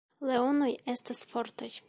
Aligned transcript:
Leonoj 0.29 0.71
estas 0.95 1.23
fortaj. 1.35 1.73